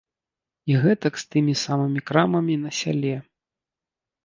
І 0.71 0.77
гэтак 0.85 1.13
з 1.23 1.27
тымі 1.35 1.53
самымі 1.65 2.01
крамамі 2.09 2.59
на 2.65 2.75
сяле. 2.81 3.15